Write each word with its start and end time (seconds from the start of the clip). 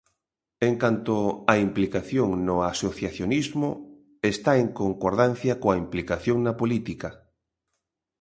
En 0.67 0.73
canto 0.83 1.15
á 1.51 1.53
implicación 1.67 2.29
no 2.47 2.55
asociacionismo, 2.73 3.69
está 4.33 4.51
en 4.63 4.67
concordancia 4.81 5.53
coa 5.61 5.79
implicación 5.83 6.37
na 6.45 6.53
política. 6.61 7.09